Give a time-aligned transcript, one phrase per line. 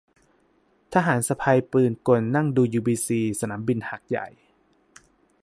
[0.93, 4.27] ทหารสะพายปืนกลนั่งดูยูบีซี สนามบินหาดใหญ่